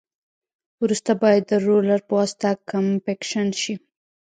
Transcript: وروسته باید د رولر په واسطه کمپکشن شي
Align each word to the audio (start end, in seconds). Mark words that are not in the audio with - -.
وروسته 0.81 1.11
باید 1.21 1.43
د 1.47 1.53
رولر 1.65 1.99
په 2.07 2.13
واسطه 2.19 2.49
کمپکشن 2.69 3.47
شي 3.61 3.75